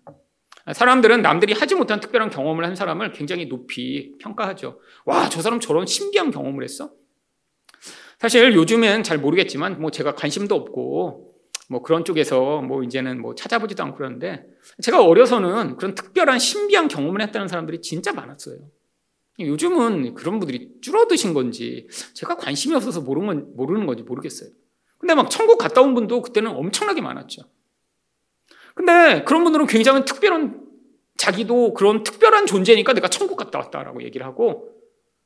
사람들은 0.71 1.21
남들이 1.21 1.53
하지 1.53 1.75
못한 1.75 1.99
특별한 1.99 2.29
경험을 2.29 2.65
한 2.65 2.75
사람을 2.75 3.11
굉장히 3.11 3.47
높이 3.47 4.17
평가하죠. 4.19 4.79
와, 5.05 5.29
저 5.29 5.41
사람 5.41 5.59
저런 5.59 5.85
신기한 5.85 6.31
경험을 6.31 6.63
했어? 6.63 6.91
사실 8.19 8.53
요즘엔 8.53 9.03
잘 9.03 9.17
모르겠지만, 9.17 9.79
뭐 9.81 9.91
제가 9.91 10.13
관심도 10.15 10.55
없고, 10.55 11.28
뭐 11.69 11.83
그런 11.83 12.03
쪽에서 12.03 12.61
뭐 12.61 12.83
이제는 12.83 13.21
뭐 13.21 13.35
찾아보지도 13.35 13.83
않고 13.83 13.97
그러는데, 13.97 14.45
제가 14.81 15.03
어려서는 15.03 15.77
그런 15.77 15.93
특별한 15.93 16.39
신비한 16.39 16.87
경험을 16.87 17.21
했다는 17.21 17.47
사람들이 17.47 17.81
진짜 17.81 18.11
많았어요. 18.11 18.57
요즘은 19.39 20.15
그런 20.15 20.39
분들이 20.39 20.71
줄어드신 20.81 21.33
건지, 21.33 21.87
제가 22.13 22.35
관심이 22.35 22.75
없어서 22.75 23.01
모르는, 23.01 23.27
건, 23.27 23.55
모르는 23.55 23.85
건지 23.85 24.03
모르겠어요. 24.03 24.49
근데 24.97 25.13
막 25.13 25.29
천국 25.29 25.57
갔다 25.59 25.81
온 25.81 25.93
분도 25.93 26.21
그때는 26.21 26.51
엄청나게 26.51 27.01
많았죠. 27.01 27.43
근데 28.73 29.23
그런 29.23 29.43
분들은 29.43 29.67
굉장히 29.67 30.03
특별한 30.05 30.67
자기도 31.17 31.73
그런 31.73 32.03
특별한 32.03 32.47
존재니까 32.47 32.93
내가 32.93 33.09
천국 33.09 33.35
갔다 33.35 33.59
왔다라고 33.59 34.03
얘기를 34.03 34.25
하고 34.25 34.73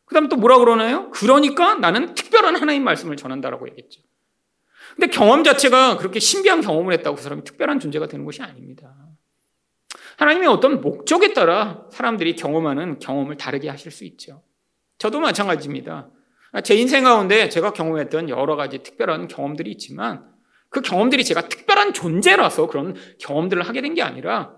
그 0.05 0.13
다음에 0.13 0.27
또 0.27 0.35
뭐라 0.35 0.57
그러나요? 0.57 1.09
그러니까 1.12 1.75
나는 1.75 2.13
특별한 2.13 2.55
하나님 2.55 2.83
말씀을 2.83 3.15
전한다라고 3.15 3.67
얘기했죠. 3.69 4.01
근데 4.95 5.07
경험 5.07 5.43
자체가 5.43 5.97
그렇게 5.97 6.19
신비한 6.19 6.62
경험을 6.62 6.93
했다고 6.93 7.15
그 7.15 7.21
사람이 7.21 7.43
특별한 7.43 7.79
존재가 7.79 8.07
되는 8.07 8.25
것이 8.25 8.41
아닙니다. 8.41 8.95
하나님의 10.17 10.47
어떤 10.47 10.81
목적에 10.81 11.33
따라 11.33 11.85
사람들이 11.91 12.35
경험하는 12.35 13.00
경험을 13.00 13.38
다르게 13.38 13.69
하실 13.69 13.91
수 13.91 14.05
있죠. 14.05 14.43
저도 15.00 15.19
마찬가지입니다. 15.19 16.09
제 16.63 16.75
인생 16.75 17.03
가운데 17.03 17.50
제가 17.50 17.73
경험했던 17.73 18.29
여러 18.29 18.55
가지 18.55 18.79
특별한 18.79 19.27
경험들이 19.27 19.71
있지만 19.71 20.31
그 20.69 20.81
경험들이 20.81 21.23
제가 21.23 21.50
특별한 21.50 21.93
존재라서 21.93 22.67
그런 22.67 22.95
경험들을 23.19 23.63
하게 23.63 23.81
된 23.81 23.95
게 23.95 24.01
아니라 24.03 24.55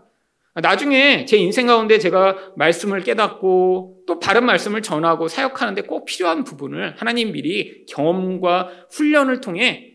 나중에 0.55 1.25
제 1.25 1.37
인생 1.37 1.67
가운데 1.67 1.99
제가 1.99 2.53
말씀을 2.55 3.03
깨닫고 3.03 4.03
또 4.07 4.19
바른 4.19 4.45
말씀을 4.45 4.81
전하고 4.81 5.27
사역하는데 5.27 5.81
꼭 5.83 6.05
필요한 6.05 6.43
부분을 6.43 6.95
하나님 6.97 7.31
미리 7.33 7.85
경험과 7.87 8.69
훈련을 8.91 9.41
통해 9.41 9.94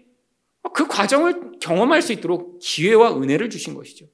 그 0.74 0.86
과정을 0.86 1.58
경험할 1.60 2.02
수 2.02 2.12
있도록 2.12 2.58
기회와 2.60 3.16
은혜를 3.20 3.50
주신 3.50 3.74
것이죠. 3.74 4.06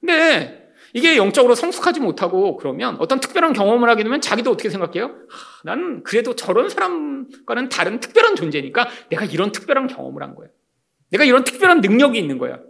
근데 0.00 0.62
이게 0.94 1.16
영적으로 1.16 1.54
성숙하지 1.54 2.00
못하고 2.00 2.56
그러면 2.56 2.96
어떤 2.98 3.20
특별한 3.20 3.54
경험을 3.54 3.88
하게 3.88 4.02
되면 4.02 4.20
자기도 4.20 4.50
어떻게 4.50 4.68
생각해요? 4.68 5.06
하, 5.06 5.62
나는 5.64 6.02
그래도 6.02 6.36
저런 6.36 6.68
사람과는 6.68 7.70
다른 7.70 8.00
특별한 8.00 8.36
존재니까 8.36 8.88
내가 9.08 9.24
이런 9.24 9.52
특별한 9.52 9.86
경험을 9.86 10.22
한 10.22 10.34
거야. 10.34 10.48
내가 11.10 11.24
이런 11.24 11.44
특별한 11.44 11.80
능력이 11.80 12.18
있는 12.18 12.38
거야. 12.38 12.60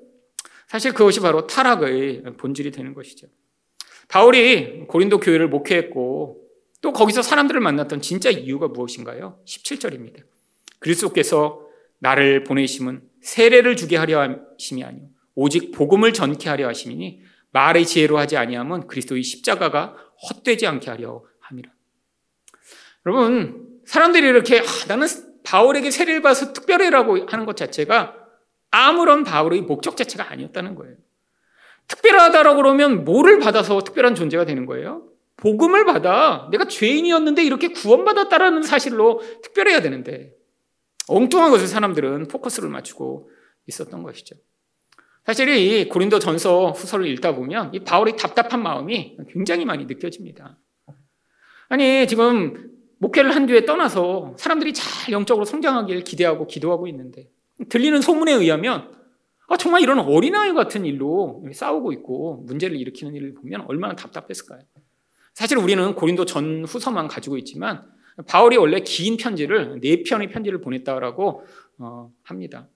사실 0.69 0.93
그것이 0.95 1.21
바로 1.21 1.47
타락의 1.47 2.23
본질이 2.39 2.71
되는 2.71 2.95
것이죠. 2.95 3.27
바울이 4.09 4.87
고린도 4.87 5.21
교회를 5.21 5.49
목회했고 5.49 6.43
또 6.81 6.93
거기서 6.93 7.23
사람들을 7.23 7.61
만났던 7.61 8.01
진짜 8.03 8.31
이유가 8.31 8.69
무엇인가요? 8.69 9.39
17절입니다. 9.47 10.23
그리스도께서 10.79 11.72
나를 12.03 12.43
보내심은 12.43 13.01
세례를 13.21 13.77
주게 13.77 13.97
하려 13.97 14.21
하심이 14.21 14.83
아니요 14.83 15.07
오직 15.35 15.71
복음을 15.71 16.13
전케 16.13 16.51
하려 16.51 16.69
하심이니 16.69 17.23
말의 17.53 17.87
지혜로 17.87 18.19
하지 18.19 18.37
아니함은 18.37 18.89
그리스도의 18.89 19.23
십자가가 19.23 19.97
헛되지 20.29 20.67
않게 20.67 20.91
하려 20.91 21.23
함이라. 21.41 21.71
여러분 23.07 23.69
사람들이 23.87 24.27
이렇게 24.27 24.59
아, 24.59 24.63
나는 24.89 25.07
바울에게 25.45 25.91
세례를 25.91 26.23
받아서 26.23 26.53
특별해라고 26.53 27.27
하는 27.29 27.47
것 27.47 27.57
자체가 27.57 28.17
아무런 28.71 29.23
바울의 29.23 29.63
목적 29.63 29.97
자체가 29.97 30.31
아니었다는 30.31 30.75
거예요. 30.75 30.97
특별하다라고 31.87 32.57
그러면 32.57 33.05
뭐를 33.05 33.39
받아서 33.39 33.81
특별한 33.81 34.15
존재가 34.15 34.45
되는 34.45 34.67
거예요? 34.67 35.09
복음을 35.37 35.85
받아 35.85 36.49
내가 36.51 36.67
죄인이었는데 36.67 37.45
이렇게 37.45 37.69
구원받았다라는 37.69 38.63
사실로 38.63 39.21
특별해야 39.43 39.83
되는데 39.83 40.33
엉뚱한 41.09 41.51
것을 41.51 41.67
사람들은 41.67 42.29
포커스를 42.29 42.69
맞추고 42.69 43.31
있었던 43.67 44.03
것이죠. 44.03 44.37
사실 45.25 45.49
이 45.49 45.89
고린도 45.89 46.19
전서 46.19 46.71
후서를 46.71 47.07
읽다 47.09 47.35
보면 47.35 47.73
이 47.75 47.81
바울의 47.81 48.17
답답한 48.17 48.63
마음이 48.63 49.19
굉장히 49.33 49.65
많이 49.65 49.85
느껴집니다. 49.87 50.59
아니, 51.69 52.07
지금 52.07 52.71
목회를 52.99 53.35
한 53.35 53.47
뒤에 53.47 53.65
떠나서 53.65 54.35
사람들이 54.39 54.73
잘 54.73 55.13
영적으로 55.13 55.45
성장하길 55.45 56.05
기대하고 56.05 56.47
기도하고 56.47 56.87
있는데 56.89 57.31
들리는 57.69 58.01
소문에 58.01 58.33
의하면 58.33 58.93
아, 59.49 59.57
정말 59.57 59.83
이런 59.83 59.99
어린아이 59.99 60.55
같은 60.55 60.85
일로 60.85 61.45
싸우고 61.53 61.93
있고 61.93 62.45
문제를 62.47 62.77
일으키는 62.77 63.15
일을 63.15 63.35
보면 63.35 63.65
얼마나 63.69 63.95
답답했을까요? 63.95 64.61
사실 65.35 65.59
우리는 65.59 65.95
고린도 65.95 66.25
전 66.27 66.65
후서만 66.65 67.09
가지고 67.09 67.37
있지만 67.39 67.83
바울이 68.27 68.57
원래 68.57 68.81
긴 68.81 69.17
편지를 69.17 69.81
네 69.81 70.03
편의 70.03 70.29
편지를 70.29 70.61
보냈다라고 70.61 71.45
어, 71.79 72.11
합니다. 72.23 72.69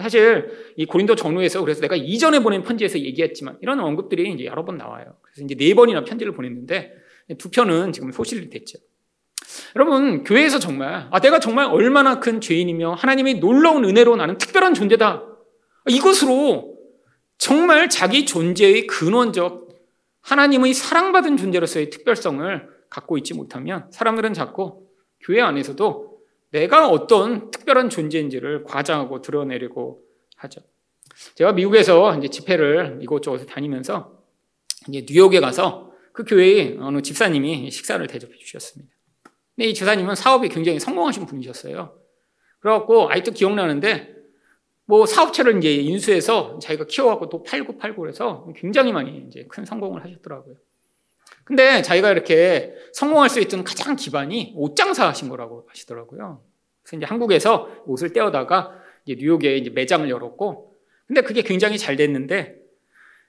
사실 0.00 0.72
이 0.76 0.86
고린도 0.86 1.16
전후에서 1.16 1.60
그래서 1.60 1.82
내가 1.82 1.96
이전에 1.96 2.40
보낸 2.40 2.62
편지에서 2.62 2.98
얘기했지만 2.98 3.58
이런 3.60 3.78
언급들이 3.80 4.32
이제 4.32 4.46
여러 4.46 4.64
번 4.64 4.78
나와요. 4.78 5.16
그래서 5.20 5.44
이제 5.44 5.54
네 5.54 5.74
번이나 5.74 6.04
편지를 6.04 6.32
보냈는데 6.32 6.94
두 7.38 7.50
편은 7.50 7.92
지금 7.92 8.10
소실이 8.10 8.48
됐죠. 8.48 8.78
여러분 9.76 10.24
교회에서 10.24 10.58
정말 10.58 11.08
아 11.10 11.20
내가 11.20 11.40
정말 11.40 11.66
얼마나 11.66 12.20
큰 12.20 12.40
죄인이며 12.40 12.94
하나님의 12.94 13.34
놀라운 13.40 13.84
은혜로 13.84 14.16
나는 14.16 14.38
특별한 14.38 14.72
존재다. 14.74 15.24
이것으로 15.88 16.78
정말 17.36 17.88
자기 17.88 18.24
존재의 18.24 18.86
근원적 18.86 19.68
하나님의 20.22 20.72
사랑받은 20.74 21.36
존재로서의 21.36 21.90
특별성을 21.90 22.68
갖고 22.92 23.16
있지 23.16 23.32
못하면 23.34 23.90
사람들은 23.90 24.34
자꾸 24.34 24.86
교회 25.20 25.40
안에서도 25.40 26.20
내가 26.50 26.88
어떤 26.88 27.50
특별한 27.50 27.88
존재인지를 27.88 28.64
과장하고 28.64 29.22
드러내려고 29.22 30.02
하죠. 30.36 30.60
제가 31.34 31.52
미국에서 31.52 32.16
이제 32.18 32.28
집회를 32.28 32.98
이곳저곳에 33.00 33.46
다니면서 33.46 34.22
이제 34.88 35.06
뉴욕에 35.08 35.40
가서 35.40 35.90
그 36.12 36.24
교회의 36.24 36.76
어느 36.80 37.00
집사님이 37.00 37.70
식사를 37.70 38.06
대접해 38.06 38.36
주셨습니다. 38.36 38.92
근데 39.56 39.68
이 39.68 39.74
집사님은 39.74 40.14
사업이 40.14 40.48
굉장히 40.50 40.78
성공하신 40.78 41.24
분이셨어요. 41.24 41.98
그래갖고 42.60 43.10
아직도 43.10 43.32
기억나는데 43.32 44.14
뭐 44.84 45.06
사업체를 45.06 45.56
이제 45.58 45.74
인수해서 45.74 46.58
자기가 46.58 46.84
키워갖고 46.86 47.30
또 47.30 47.42
팔고 47.42 47.78
팔고 47.78 48.02
그래서 48.02 48.46
굉장히 48.56 48.92
많이 48.92 49.24
이제 49.26 49.46
큰 49.48 49.64
성공을 49.64 50.04
하셨더라고요. 50.04 50.56
근데 51.44 51.82
자기가 51.82 52.10
이렇게 52.10 52.74
성공할 52.92 53.28
수 53.28 53.40
있던 53.40 53.64
가장 53.64 53.96
기반이 53.96 54.52
옷 54.56 54.76
장사 54.76 55.08
하신 55.08 55.28
거라고 55.28 55.66
하시더라고요. 55.68 56.42
그래서 56.82 56.96
이제 56.96 57.06
한국에서 57.06 57.82
옷을 57.86 58.12
떼어다가 58.12 58.72
이제 59.04 59.16
뉴욕에 59.20 59.56
이제 59.56 59.70
매장을 59.70 60.08
열었고, 60.08 60.74
근데 61.06 61.22
그게 61.22 61.42
굉장히 61.42 61.78
잘 61.78 61.96
됐는데, 61.96 62.56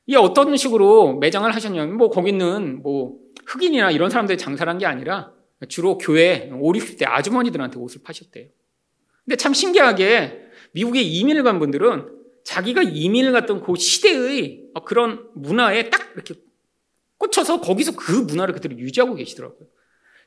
이게 0.06 0.17
어떤 0.17 0.56
식으로 0.56 1.17
매장을 1.17 1.49
하셨냐면, 1.54 1.97
뭐 1.97 2.10
거기는 2.10 2.82
뭐 2.82 3.17
흑인이나 3.45 3.91
이런 3.91 4.10
사람들이 4.10 4.38
장사를 4.38 4.69
한 4.69 4.78
게 4.78 4.86
아니라 4.86 5.32
주로 5.69 5.97
교회 5.97 6.49
5, 6.52 6.73
60대 6.73 7.06
아주머니들한테 7.08 7.80
옷을 7.80 8.02
파셨대요. 8.04 8.47
근데 9.26 9.36
참 9.38 9.54
신기하게 9.54 10.41
미국에 10.73 11.02
이민을 11.02 11.43
간 11.43 11.60
분들은 11.60 12.10
자기가 12.43 12.82
이민을 12.84 13.32
갔던 13.32 13.62
그 13.62 13.76
시대의 13.76 14.65
그런 14.86 15.30
문화에 15.34 15.89
딱 15.89 16.12
이렇게 16.13 16.36
꽂혀서 17.24 17.62
거기서 17.62 17.94
그 17.96 18.12
문화를 18.12 18.54
그대로 18.54 18.78
유지하고 18.78 19.16
계시더라고요. 19.16 19.68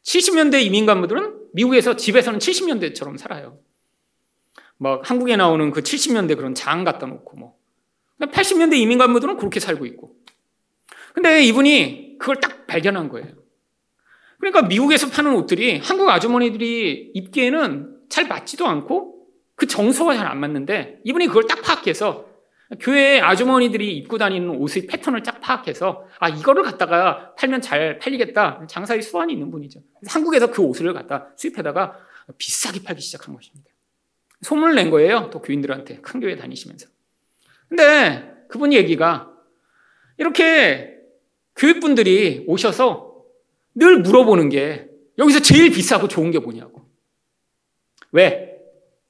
70년대 0.02 0.62
이민 0.62 0.86
간부들은 0.86 1.50
미국에서 1.52 1.96
집에서는 1.96 2.38
70년대처럼 2.38 3.18
살아요. 3.18 3.58
막 4.78 5.08
한국에 5.08 5.36
나오는 5.36 5.70
그 5.70 5.82
70년대 5.82 6.36
그런 6.36 6.54
장 6.54 6.84
갖다 6.84 7.06
놓고 7.06 7.36
뭐. 7.36 7.56
80년대 8.20 8.76
이민 8.76 8.98
간부들은 8.98 9.36
그렇게 9.36 9.60
살고 9.60 9.84
있고. 9.86 10.14
근데 11.12 11.42
이분이 11.44 12.16
그걸 12.18 12.36
딱 12.36 12.66
발견한 12.66 13.08
거예요. 13.08 13.28
그러니까 14.38 14.62
미국에서 14.62 15.08
파는 15.10 15.34
옷들이 15.34 15.78
한국 15.78 16.08
아주머니들이 16.08 17.12
입기에는 17.14 17.96
잘 18.08 18.28
맞지도 18.28 18.66
않고 18.66 19.26
그 19.54 19.66
정서가 19.66 20.14
잘 20.14 20.26
안 20.26 20.38
맞는데 20.40 21.00
이분이 21.04 21.26
그걸 21.26 21.46
딱 21.46 21.62
파악해서 21.62 22.26
교회 22.80 23.20
아주머니들이 23.20 23.96
입고 23.98 24.18
다니는 24.18 24.50
옷의 24.50 24.86
패턴을 24.86 25.22
쫙 25.22 25.40
파악해서 25.40 26.08
아 26.18 26.28
이거를 26.28 26.64
갖다가 26.64 27.34
팔면 27.36 27.60
잘 27.60 27.98
팔리겠다 27.98 28.66
장사의 28.68 29.02
수완이 29.02 29.32
있는 29.32 29.50
분이죠. 29.50 29.80
한국에서 30.08 30.50
그 30.50 30.62
옷을 30.62 30.92
갖다 30.92 31.28
수입해다가 31.36 31.96
비싸게 32.38 32.82
팔기 32.82 33.00
시작한 33.00 33.34
것입니다. 33.34 33.70
소문을 34.42 34.74
낸 34.74 34.90
거예요. 34.90 35.30
또 35.32 35.40
교인들한테 35.40 35.98
큰 36.00 36.20
교회 36.20 36.36
다니시면서. 36.36 36.88
근데 37.68 38.32
그분 38.48 38.72
얘기가 38.72 39.30
이렇게 40.18 40.96
교육분들이 41.54 42.44
오셔서 42.48 43.22
늘 43.74 44.00
물어보는 44.00 44.48
게 44.48 44.88
여기서 45.18 45.40
제일 45.40 45.70
비싸고 45.70 46.08
좋은 46.08 46.32
게 46.32 46.40
뭐냐고. 46.40 46.84
왜? 48.10 48.58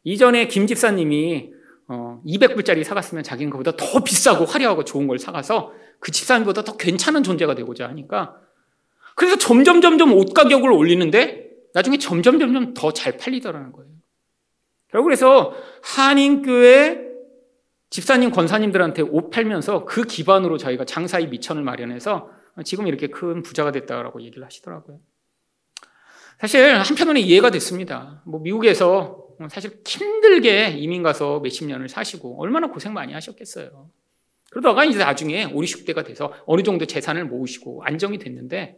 이전에 0.04 0.46
김 0.46 0.66
집사님이 0.66 1.55
어, 1.88 2.20
200불짜리 2.26 2.82
사갔으면 2.84 3.22
자기는 3.22 3.50
그보다 3.50 3.72
더 3.76 4.02
비싸고 4.02 4.44
화려하고 4.44 4.84
좋은 4.84 5.06
걸 5.06 5.18
사가서 5.18 5.72
그 6.00 6.10
집사님보다 6.10 6.62
더 6.64 6.76
괜찮은 6.76 7.22
존재가 7.22 7.54
되고자 7.54 7.88
하니까 7.88 8.40
그래서 9.14 9.36
점점 9.38 9.80
점점 9.80 10.12
옷 10.12 10.34
가격을 10.34 10.70
올리는데 10.70 11.50
나중에 11.74 11.98
점점 11.98 12.38
점점 12.38 12.74
더 12.74 12.92
잘 12.92 13.16
팔리더라는 13.16 13.72
거예요. 13.72 13.90
결국 14.88 15.06
그래서 15.06 15.54
한인교회 15.82 17.06
집사님 17.90 18.30
권사님들한테 18.30 19.02
옷 19.02 19.30
팔면서 19.30 19.84
그 19.84 20.02
기반으로 20.02 20.58
저희가 20.58 20.84
장사의 20.84 21.28
미천을 21.28 21.62
마련해서 21.62 22.30
지금 22.64 22.86
이렇게 22.86 23.08
큰 23.08 23.42
부자가 23.42 23.70
됐다라고 23.70 24.22
얘기를 24.22 24.44
하시더라고요. 24.44 24.98
사실 26.40 26.76
한편으로는 26.76 27.20
이해가 27.20 27.50
됐습니다. 27.50 28.22
뭐 28.26 28.40
미국에서 28.40 29.25
사실 29.50 29.80
힘들게 29.86 30.70
이민 30.70 31.02
가서 31.02 31.40
몇십 31.40 31.66
년을 31.66 31.88
사시고 31.88 32.40
얼마나 32.40 32.68
고생 32.68 32.92
많이 32.92 33.12
하셨겠어요. 33.12 33.90
그러다가 34.50 34.84
이제 34.84 34.98
나중에 34.98 35.44
5, 35.46 35.60
60대가 35.60 36.04
돼서 36.04 36.32
어느 36.46 36.62
정도 36.62 36.86
재산을 36.86 37.24
모으시고 37.26 37.82
안정이 37.84 38.18
됐는데 38.18 38.76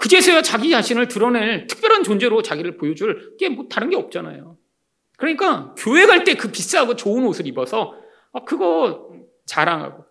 그제서야 0.00 0.42
자기 0.42 0.70
자신을 0.70 1.08
드러낼 1.08 1.66
특별한 1.66 2.02
존재로 2.04 2.42
자기를 2.42 2.76
보여줄 2.76 3.36
게 3.38 3.48
뭐 3.48 3.66
다른 3.68 3.88
게 3.90 3.96
없잖아요. 3.96 4.56
그러니까 5.16 5.74
교회 5.78 6.06
갈 6.06 6.24
때 6.24 6.34
그 6.34 6.50
비싸고 6.50 6.96
좋은 6.96 7.24
옷을 7.24 7.46
입어서 7.46 7.94
아, 8.32 8.44
그거 8.44 9.10
자랑하고 9.46 10.04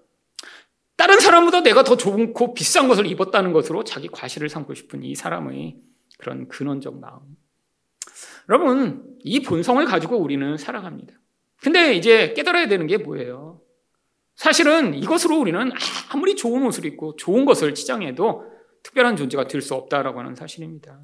다른 0.98 1.20
사람보다 1.20 1.62
내가 1.62 1.84
더 1.84 1.96
좋고 1.96 2.56
비싼 2.56 2.88
것을 2.88 3.06
입었다는 3.06 3.54
것으로 3.54 3.84
자기 3.84 4.08
과시를 4.08 4.50
삼고 4.50 4.74
싶은 4.74 5.04
이 5.04 5.14
사람의 5.16 5.78
그런 6.18 6.48
근원적 6.48 7.00
마음. 7.00 7.20
여러분, 8.50 9.04
이 9.24 9.42
본성을 9.42 9.84
가지고 9.86 10.18
우리는 10.18 10.58
살아갑니다. 10.58 11.14
근데 11.62 11.94
이제 11.94 12.34
깨달아야 12.34 12.68
되는 12.68 12.88
게 12.88 12.98
뭐예요? 12.98 13.62
사실은 14.36 14.94
이것으로 14.94 15.38
우리는 15.40 15.72
아무리 16.12 16.36
좋은 16.36 16.64
옷을 16.66 16.86
입고 16.86 17.16
좋은 17.16 17.46
것을 17.46 17.74
치장해도 17.74 18.46
특별한 18.84 19.16
존재가 19.16 19.48
될 19.48 19.62
수 19.62 19.74
없다라고 19.74 20.20
하는 20.20 20.36
사실입니다. 20.36 21.00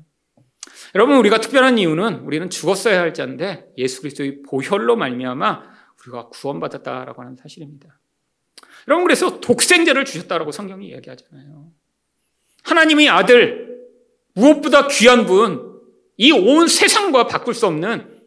여러분 0.95 1.17
우리가 1.17 1.39
특별한 1.39 1.79
이유는 1.79 2.19
우리는 2.19 2.49
죽었어야 2.49 3.01
할 3.01 3.13
자인데 3.13 3.73
예수 3.77 4.01
그리스도의 4.01 4.43
보혈로 4.43 4.95
말미암아 4.95 5.63
우리가 6.03 6.29
구원받았다라고 6.29 7.21
하는 7.21 7.35
사실입니다. 7.35 7.99
여러분 8.87 9.03
그래서 9.05 9.39
독생자를 9.39 10.05
주셨다라고 10.05 10.51
성경이 10.51 10.87
이야기하잖아요. 10.89 11.71
하나님의 12.63 13.09
아들 13.09 13.83
무엇보다 14.35 14.87
귀한 14.87 15.25
분, 15.25 15.62
이 16.17 16.31
온 16.31 16.67
세상과 16.67 17.27
바꿀 17.27 17.53
수 17.53 17.65
없는 17.67 18.21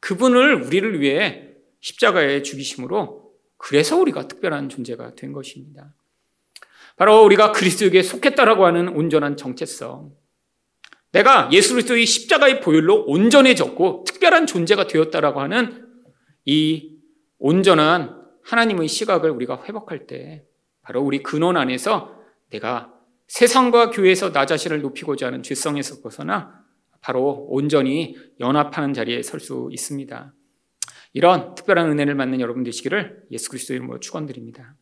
그분을 0.00 0.62
우리를 0.62 1.00
위해 1.00 1.48
십자가에 1.80 2.42
죽이심으로 2.42 3.32
그래서 3.56 3.96
우리가 3.96 4.26
특별한 4.26 4.68
존재가 4.68 5.14
된 5.14 5.32
것입니다. 5.32 5.94
바로 6.96 7.22
우리가 7.24 7.52
그리스도에게 7.52 8.02
속했다라고 8.02 8.66
하는 8.66 8.88
온전한 8.88 9.36
정체성. 9.36 10.12
내가 11.12 11.48
예수 11.52 11.74
그리스도의 11.74 12.06
십자가의 12.06 12.60
보혈로 12.60 13.04
온전해졌고 13.04 14.04
특별한 14.06 14.46
존재가 14.46 14.86
되었다라고 14.86 15.40
하는 15.40 15.86
이 16.44 16.96
온전한 17.38 18.20
하나님의 18.44 18.88
시각을 18.88 19.30
우리가 19.30 19.62
회복할 19.64 20.06
때 20.06 20.44
바로 20.82 21.02
우리 21.02 21.22
근원 21.22 21.56
안에서 21.56 22.16
내가 22.50 22.92
세상과 23.28 23.90
교회에서 23.90 24.32
나 24.32 24.46
자신을 24.46 24.80
높이고자 24.82 25.26
하는 25.26 25.42
죄성에서 25.42 26.00
벗어나 26.02 26.61
바로 27.02 27.46
온전히 27.50 28.16
연합하는 28.40 28.94
자리에 28.94 29.22
설 29.22 29.40
수 29.40 29.68
있습니다. 29.72 30.34
이런 31.12 31.54
특별한 31.54 31.90
은혜를 31.90 32.16
받는 32.16 32.40
여러분 32.40 32.62
되시기를 32.62 33.24
예수 33.30 33.50
그리스도 33.50 33.74
이름으로 33.74 34.00
축원드립니다. 34.00 34.76